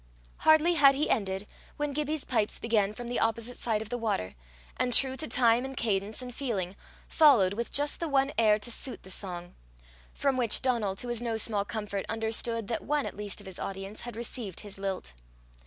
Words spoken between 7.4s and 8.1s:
with just the